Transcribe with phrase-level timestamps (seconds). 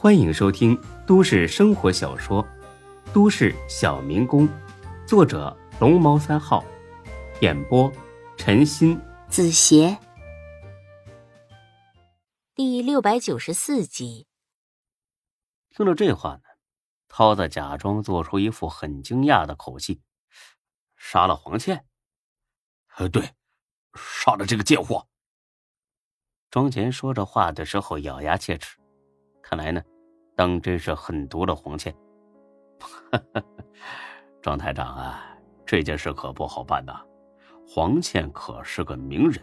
[0.00, 2.44] 欢迎收听都市生活小说
[3.12, 4.48] 《都市小民工》，
[5.04, 6.64] 作者龙猫三号，
[7.40, 7.92] 演播
[8.36, 8.96] 陈鑫、
[9.28, 9.98] 子邪，
[12.54, 14.28] 第六百九十四集。
[15.68, 16.42] 听了这话呢，
[17.08, 20.00] 涛子假装做出一副很惊讶的口气
[20.96, 21.84] ：“杀了黄倩？
[22.98, 23.34] 呃，对，
[23.94, 25.08] 杀了这个贱货。”
[26.52, 28.78] 庄前说这话的时候咬牙切齿。
[29.48, 29.82] 看来呢，
[30.36, 31.94] 当真是狠毒了黄倩。
[34.42, 35.24] 庄台长啊，
[35.64, 37.00] 这件事可不好办呐。
[37.66, 39.42] 黄倩可是个名人，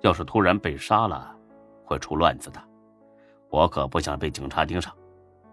[0.00, 1.36] 要是突然被杀了，
[1.84, 2.68] 会出乱子的。
[3.50, 4.90] 我可不想被警察盯上。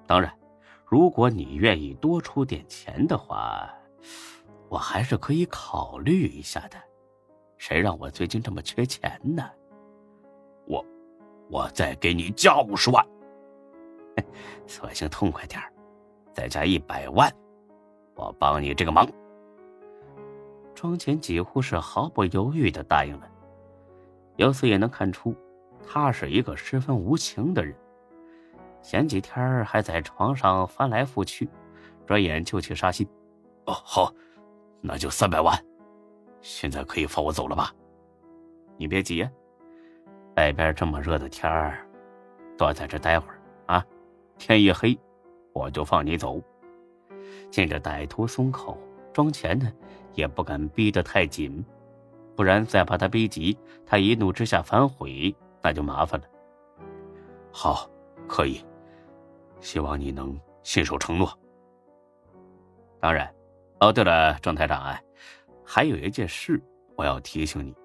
[0.07, 0.33] 当然，
[0.85, 3.69] 如果你愿意多出点钱的话，
[4.69, 6.77] 我还是可以考虑一下的。
[7.57, 9.43] 谁让我最近这么缺钱呢？
[10.65, 10.81] 我，
[11.49, 13.05] 我再给你加五十万。
[14.67, 15.61] 索性痛快点
[16.33, 17.31] 再加一百万，
[18.15, 19.07] 我帮你这个忙。
[20.73, 23.27] 庄前几乎是毫不犹豫的答应了。
[24.37, 25.35] 由此也能看出，
[25.85, 27.75] 他是一个十分无情的人。
[28.81, 31.47] 前几天还在床上翻来覆去，
[32.07, 33.07] 转眼就去杀心。
[33.65, 34.11] 哦，好，
[34.79, 35.55] 那就三百万。
[36.41, 37.71] 现在可以放我走了吧？
[38.77, 39.27] 你别急，
[40.37, 41.85] 外边这么热的天儿，
[42.57, 43.39] 多在这待会儿。
[44.41, 44.97] 天一黑，
[45.53, 46.41] 我就放你走。
[47.51, 48.75] 见着歹徒松口，
[49.13, 49.71] 庄前呢
[50.15, 51.63] 也不敢逼得太紧，
[52.35, 56.27] 不然再把他逼急，他一怒之下反悔，那就麻烦了。
[57.51, 57.87] 好，
[58.27, 58.65] 可以，
[59.59, 61.31] 希望你能信守承诺。
[62.99, 63.31] 当然。
[63.79, 64.99] 哦，对了，庄台长啊，
[65.63, 66.59] 还有一件事
[66.95, 67.75] 我要提醒你。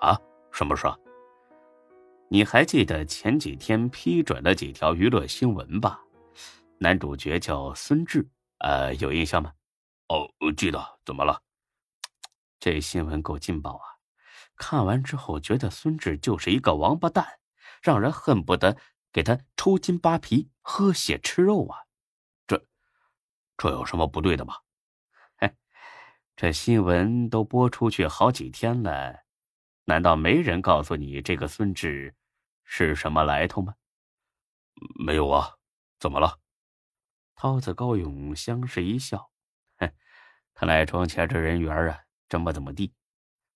[0.00, 0.18] 啊，
[0.50, 0.88] 什么事？
[2.34, 6.00] 你还记得前几天批准了几条娱乐新闻吧？
[6.78, 9.52] 男主角叫孙志，呃，有印象吗？
[10.08, 10.84] 哦，记得。
[11.04, 11.40] 怎么了？
[12.58, 13.86] 这新闻够劲爆啊！
[14.56, 17.24] 看完之后觉得孙志就是一个王八蛋，
[17.80, 18.76] 让人恨不得
[19.12, 21.78] 给他抽筋扒皮、喝血吃肉啊！
[22.48, 22.66] 这，
[23.56, 24.56] 这有什么不对的吗？
[25.38, 25.54] 嘿，
[26.34, 29.20] 这新闻都播出去好几天了，
[29.84, 32.12] 难道没人告诉你这个孙志？
[32.64, 33.74] 是什么来头吗？
[35.04, 35.56] 没有啊，
[35.98, 36.40] 怎么了？
[37.36, 39.30] 涛子高勇相视一笑，
[39.76, 39.92] 哼，
[40.54, 42.94] 看来庄前这人缘啊，真不怎么地。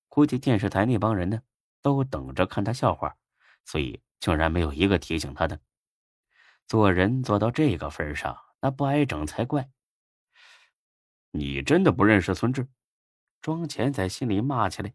[0.09, 1.43] 估计电视台那帮人呢，
[1.83, 3.17] 都等着看他笑话，
[3.65, 5.61] 所以竟然没有一个提醒他的。
[6.67, 9.71] 做人做到这个份上，那不挨整才怪。
[11.31, 12.69] 你真的不认识孙志？
[13.41, 14.93] 庄前在心里骂起来。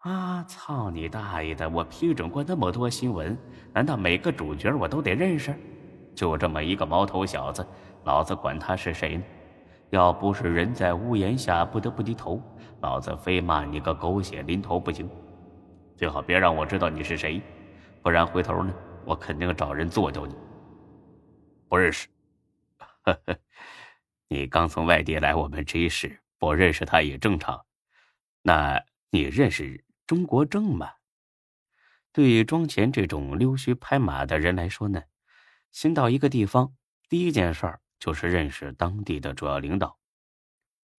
[0.00, 0.42] 啊！
[0.48, 1.68] 操你大爷的！
[1.68, 3.36] 我批准过那么多新闻，
[3.72, 5.54] 难道每个主角我都得认识？
[6.14, 7.66] 就这么一个毛头小子，
[8.04, 9.22] 老子管他是谁呢？
[9.90, 12.40] 要不是人在屋檐下不得不低头，
[12.80, 15.08] 老子非骂你个狗血淋头不行。
[15.96, 17.42] 最好别让我知道你是谁，
[18.00, 18.72] 不然回头呢，
[19.04, 20.34] 我肯定找人做掉你。
[21.68, 22.08] 不认识。
[23.02, 23.36] 呵呵，
[24.28, 27.60] 你刚从外地来我们 J 市，不认识他也正常。
[28.42, 29.84] 那你认识？
[30.10, 30.90] 中国正嘛，
[32.10, 35.04] 对于庄前这种溜须拍马的人来说呢，
[35.70, 36.74] 新到一个地方，
[37.08, 40.00] 第一件事儿就是认识当地的主要领导。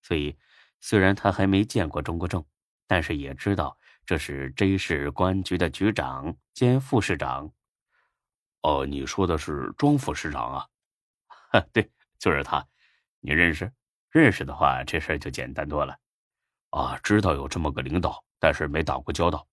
[0.01, 0.37] 所以，
[0.79, 2.45] 虽然他还没见过中国正，
[2.87, 7.51] 但是也知道这是 J 市公安局的局长兼副市长。
[8.61, 11.59] 哦，你说的是庄副市长啊？
[11.73, 12.65] 对，就是他。
[13.19, 13.73] 你认识？
[14.09, 15.99] 认识的话，这事儿就简单多了。
[16.69, 18.23] 啊，知道有这么个领导。
[18.41, 19.47] 但是没打过交道。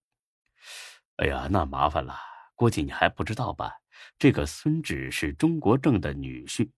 [1.17, 2.17] 哎呀，那麻烦了，
[2.57, 3.71] 估计你还不知道吧？
[4.19, 6.69] 这个孙志是中国正的女婿，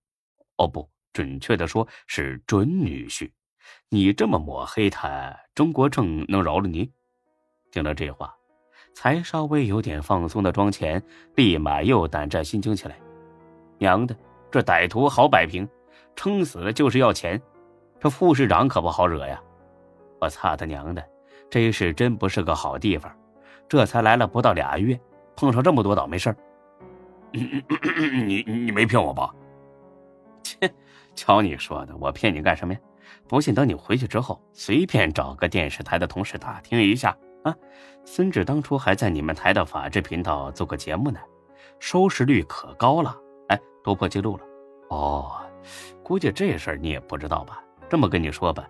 [0.56, 3.30] 哦，不准确的说是准女婿。
[3.88, 6.90] 你这么抹黑他，中国正能饶了你？
[7.70, 8.34] 听了这话，
[8.94, 11.00] 才稍微有点放松的庄前，
[11.36, 12.98] 立马又胆战心惊起来。
[13.78, 14.16] 娘的，
[14.50, 15.68] 这歹徒好摆平，
[16.16, 17.40] 撑死了就是要钱。
[18.00, 19.40] 这副市长可不好惹呀！
[20.20, 21.06] 我操他娘的！
[21.50, 23.12] 这是真不是个好地方，
[23.68, 24.98] 这才来了不到俩月，
[25.36, 26.36] 碰上这么多倒霉事儿。
[27.32, 29.34] 你你没骗我吧？
[30.42, 30.72] 切，
[31.14, 32.80] 瞧你说的，我骗你干什么呀？
[33.28, 37.54] 不信等你回去之后，随便找个电视台的同事打听一下啊。
[38.04, 41.20] 孙志当初还在你们台的法制频道做过节目呢，
[41.78, 43.16] 收视率可高了，
[43.48, 44.44] 哎，都破纪录了。
[44.88, 45.32] 哦，
[46.02, 47.62] 估计这事儿你也不知道吧？
[47.88, 48.68] 这么跟你说吧。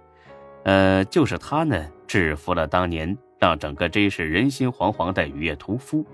[0.64, 6.04] 呃，就是他呢，制服了当年让整个 J 市人心惶惶的雨夜屠夫，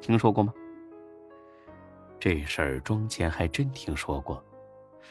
[0.00, 0.52] 听说过吗？
[2.18, 4.42] 这事儿庄前还真听说过，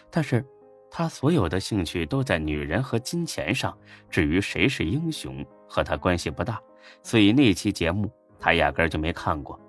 [0.10, 0.44] 但是
[0.90, 3.78] 他所有的兴趣都在女人和金钱上，
[4.10, 6.60] 至于谁是英雄和他关系不大，
[7.04, 9.60] 所以那期节目他压根就没看过。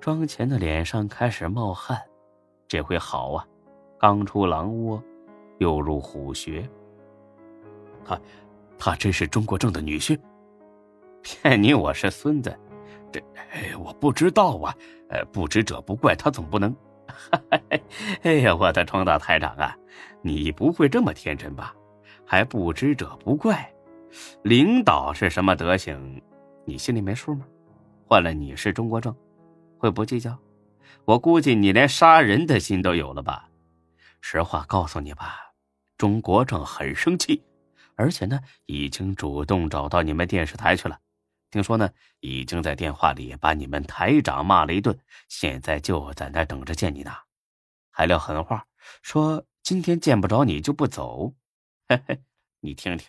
[0.00, 1.98] 庄前的脸上开始冒汗，
[2.68, 3.46] 这回好啊，
[3.98, 5.02] 刚出狼窝，
[5.58, 6.68] 又入虎穴。
[8.04, 8.20] 他，
[8.78, 10.18] 他真是中国正的女婿？
[11.22, 12.54] 骗你我是孙子？
[13.10, 13.22] 这，
[13.78, 14.74] 我不知道啊。
[15.08, 16.74] 呃，不知者不怪，他总不能。
[18.22, 19.76] 哎呀，我的庄大台长啊，
[20.22, 21.74] 你不会这么天真吧？
[22.24, 23.70] 还不知者不怪？
[24.42, 26.20] 领导是什么德行，
[26.64, 27.46] 你心里没数吗？
[28.06, 29.14] 换了你是中国正，
[29.78, 30.36] 会不计较？
[31.04, 33.48] 我估计你连杀人的心都有了吧？
[34.20, 35.36] 实话告诉你吧，
[35.98, 37.42] 中国正很生气，
[37.96, 41.00] 而且呢，已经主动找到你们电视台去了。
[41.50, 44.98] 听说呢，已经在电话里把你们台长骂了一顿，
[45.28, 47.12] 现在就在那等着见你呢，
[47.90, 48.66] 还撂狠话，
[49.02, 51.34] 说今天见不着你就不走。
[51.88, 52.22] 嘿嘿，
[52.60, 53.08] 你听听，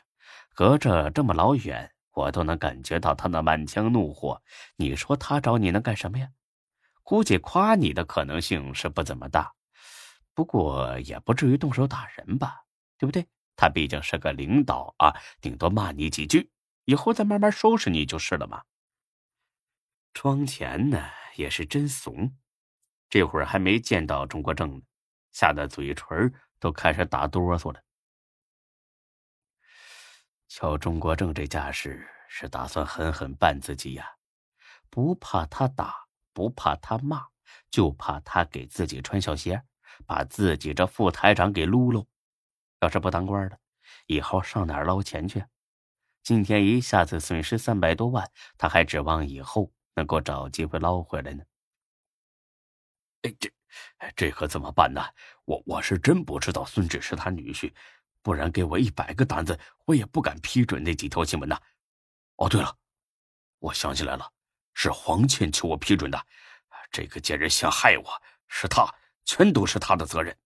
[0.53, 4.41] 隔着这么老远，我都能感觉到他那满腔怒火。
[4.75, 6.29] 你说他找你能干什么呀？
[7.01, 9.53] 估计夸你的可能性是不怎么大，
[10.33, 12.65] 不过也不至于动手打人吧？
[12.99, 13.25] 对不对？
[13.55, 16.51] 他毕竟是个领导啊，顶多骂你几句。
[16.85, 18.63] 以后再慢慢收拾你就是了嘛。
[20.13, 22.37] 庄前呢也是真怂，
[23.09, 24.81] 这会儿还没见到钟国正呢，
[25.31, 27.81] 吓得嘴唇都开始打哆嗦了。
[30.47, 34.07] 瞧钟国正这架势，是打算狠狠办自己呀，
[34.89, 37.25] 不怕他打，不怕他骂，
[37.71, 39.63] 就怕他给自己穿小鞋，
[40.05, 42.05] 把自己这副台长给撸喽。
[42.85, 43.57] 要是不当官了，
[44.05, 45.43] 以后上哪儿捞钱去？
[46.21, 48.29] 今天一下子损失三百多万，
[48.59, 51.43] 他还指望以后能够找机会捞回来呢。
[53.23, 53.51] 哎，这，
[54.15, 55.01] 这可怎么办呢？
[55.45, 57.73] 我我是真不知道孙志是他女婿，
[58.21, 61.59] 不然给我一百个胆子，我也不敢批准那几条新闻呐。
[62.35, 62.77] 哦，对了，
[63.57, 64.31] 我想起来了，
[64.75, 66.25] 是黄倩求我批准的。
[66.91, 68.87] 这个贱人想害我，是他，
[69.25, 70.37] 全都是他的责任。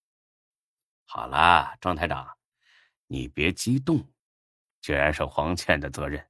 [1.12, 2.38] 好了，庄台长，
[3.08, 4.08] 你别激动。
[4.80, 6.24] 既然是黄倩的责任，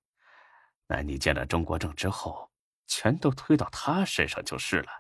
[0.87, 2.50] 那你见了钟国正之后，
[2.87, 4.91] 全都推到他身上就是了。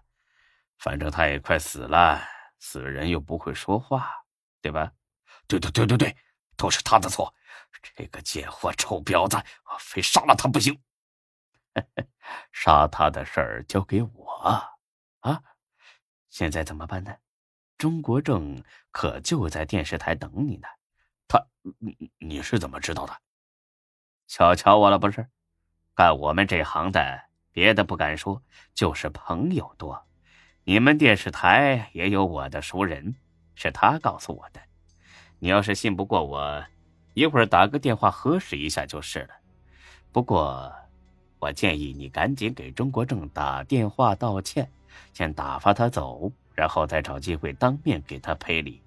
[0.76, 2.22] 反正他也快死了，
[2.58, 4.12] 死人又不会说话，
[4.60, 4.92] 对吧？
[5.48, 6.14] 对对对对对，
[6.58, 7.34] 都是他的错。
[7.96, 10.78] 这个贱货臭婊子，我非杀了他不行。
[12.52, 14.76] 杀他的事儿交给我
[15.22, 15.42] 啊！
[16.28, 17.16] 现在怎么办呢？
[17.80, 20.68] 钟国正可就在电视台等你呢。
[21.26, 21.42] 他，
[21.78, 23.16] 你你是怎么知道的？
[24.28, 25.26] 瞧瞧我了不是？
[25.94, 27.22] 干我们这行的，
[27.52, 28.42] 别的不敢说，
[28.74, 30.04] 就是朋友多。
[30.64, 33.16] 你们电视台也有我的熟人，
[33.54, 34.60] 是他告诉我的。
[35.38, 36.62] 你要是信不过我，
[37.14, 39.30] 一会儿打个电话核实一下就是了。
[40.12, 40.70] 不过，
[41.38, 44.70] 我建议你赶紧给钟国正打电话道歉，
[45.14, 48.82] 先打发他走，然后再找机会当面给他赔礼，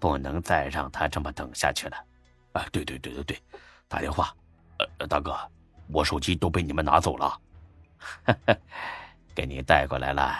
[0.00, 1.96] 不能再让他这么等下去了。
[2.50, 3.38] 啊，对对对对对，
[3.86, 4.34] 打电话。
[4.98, 5.32] 呃大哥，
[5.86, 7.40] 我手机都被你们拿走了，
[9.36, 10.34] 给你带过来了。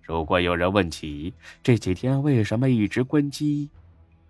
[0.00, 3.68] 如果有人问起这几天为什么一直关机，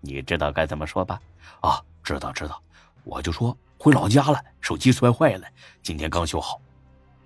[0.01, 1.21] 你知道该怎么说吧？
[1.61, 2.59] 啊，知道知道，
[3.05, 5.47] 我就说回老家了，手机摔坏了，
[5.83, 6.59] 今天刚修好。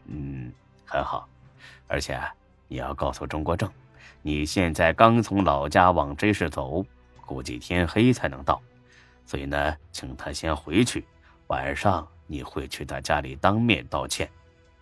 [0.06, 0.52] 嗯，
[0.84, 1.28] 很好。
[1.86, 2.20] 而且
[2.66, 3.70] 你要告诉中国正，
[4.22, 6.84] 你现在刚从老家往这市走，
[7.26, 8.62] 估计天黑才能到，
[9.26, 11.04] 所以呢，请他先回去，
[11.48, 12.08] 晚上。
[12.28, 14.30] 你会去他家里当面道歉，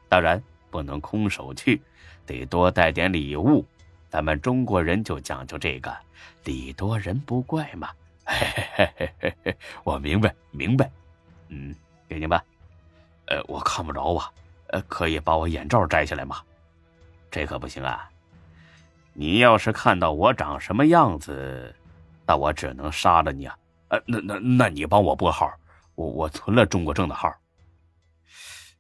[0.09, 1.83] 当然不能空手去，
[2.25, 3.67] 得多带点礼物。
[4.09, 5.93] 咱们中国人就讲究这个，
[6.45, 7.91] 礼多人不怪嘛。
[8.25, 10.89] 嘿嘿嘿嘿嘿，我明白明白，
[11.49, 11.75] 嗯，
[12.07, 12.45] 给你吧。
[13.27, 14.31] 呃，我看不着啊，
[14.69, 16.41] 呃，可以把我眼罩摘下来吗？
[17.33, 18.09] 这可不行啊！
[19.13, 21.75] 你要是看到我长什么样子，
[22.27, 23.59] 那我只能杀了你啊！
[23.89, 25.53] 呃，那那那你帮我拨号。
[25.97, 27.31] 我我存了中国证的号，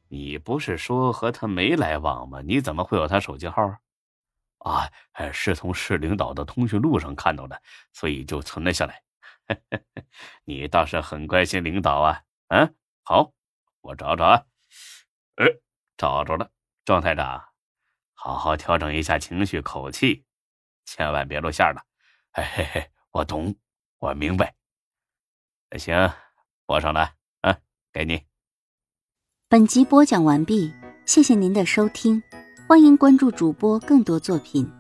[0.08, 2.40] 你不是说和他没来往吗？
[2.40, 3.62] 你怎么会有他手机号
[4.58, 4.88] 啊？
[5.12, 7.60] 啊，是从市领导的通讯录上看到的，
[7.92, 9.02] 所以就存了下来。
[10.44, 12.22] 你倒是很关心领导啊！
[12.48, 13.32] 嗯，好，
[13.82, 14.42] 我找找啊。
[15.36, 15.46] 哎，
[15.98, 16.50] 找着了，
[16.86, 17.42] 庄台长，
[18.22, 20.26] 好好调整一下情绪口气，
[20.84, 21.82] 千万别露馅了。
[22.30, 23.56] 嘿嘿嘿，我懂，
[23.98, 24.54] 我明白。
[25.78, 26.12] 行。
[26.66, 27.56] 我上来，嗯，
[27.90, 28.22] 给你。
[29.48, 30.70] 本集播讲完毕，
[31.06, 32.22] 谢谢您的收听，
[32.68, 34.70] 欢迎关注主播更多作品。